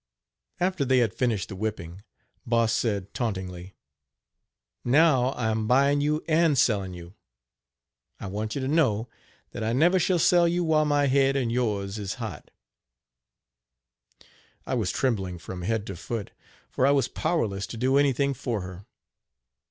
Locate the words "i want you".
8.19-8.61